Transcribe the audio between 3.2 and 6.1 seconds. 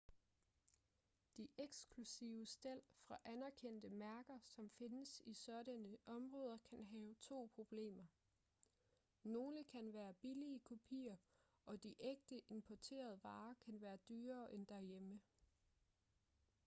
anerkendte mærker som findes i sådanne